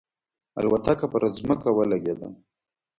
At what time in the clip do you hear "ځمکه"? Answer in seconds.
1.37-1.69